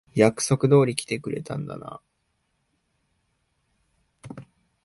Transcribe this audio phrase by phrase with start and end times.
[0.15, 2.01] 約束通り来てくれたんだな。